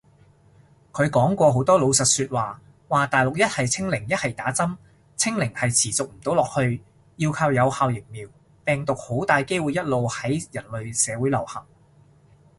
[0.91, 4.75] 佢講過好多老實說話，話大陸一係清零一係打針，
[5.15, 6.81] 清零係持續唔到落去，
[7.17, 8.27] 要靠有效疫苗，
[8.65, 11.63] 病毒好大機會一路喺人類社會流行